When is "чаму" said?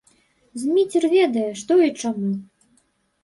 2.05-2.31